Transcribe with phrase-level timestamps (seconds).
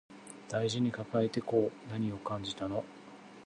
[0.49, 2.83] 大事に抱えてこう何を感じたの